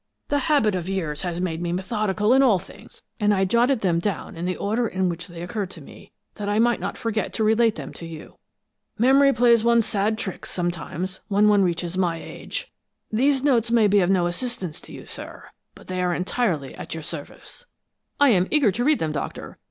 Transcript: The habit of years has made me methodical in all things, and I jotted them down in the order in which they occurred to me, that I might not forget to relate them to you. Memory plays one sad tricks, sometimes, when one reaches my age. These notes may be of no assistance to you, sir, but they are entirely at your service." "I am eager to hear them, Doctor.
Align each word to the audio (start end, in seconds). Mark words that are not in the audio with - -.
The 0.29 0.39
habit 0.49 0.73
of 0.73 0.89
years 0.89 1.21
has 1.21 1.39
made 1.39 1.61
me 1.61 1.71
methodical 1.71 2.33
in 2.33 2.41
all 2.41 2.57
things, 2.57 3.03
and 3.19 3.31
I 3.31 3.45
jotted 3.45 3.81
them 3.81 3.99
down 3.99 4.35
in 4.35 4.45
the 4.45 4.57
order 4.57 4.87
in 4.87 5.09
which 5.09 5.27
they 5.27 5.43
occurred 5.43 5.69
to 5.69 5.79
me, 5.81 6.11
that 6.37 6.49
I 6.49 6.57
might 6.57 6.79
not 6.79 6.97
forget 6.97 7.33
to 7.33 7.43
relate 7.43 7.75
them 7.75 7.93
to 7.93 8.07
you. 8.07 8.39
Memory 8.97 9.31
plays 9.31 9.63
one 9.63 9.79
sad 9.83 10.17
tricks, 10.17 10.49
sometimes, 10.49 11.19
when 11.27 11.47
one 11.49 11.61
reaches 11.61 11.99
my 11.99 12.19
age. 12.19 12.73
These 13.11 13.43
notes 13.43 13.69
may 13.69 13.85
be 13.85 13.99
of 13.99 14.09
no 14.09 14.25
assistance 14.25 14.81
to 14.81 14.91
you, 14.91 15.05
sir, 15.05 15.43
but 15.75 15.85
they 15.85 16.01
are 16.01 16.15
entirely 16.15 16.73
at 16.73 16.95
your 16.95 17.03
service." 17.03 17.67
"I 18.19 18.29
am 18.29 18.47
eager 18.49 18.71
to 18.71 18.83
hear 18.87 18.95
them, 18.95 19.11
Doctor. 19.11 19.59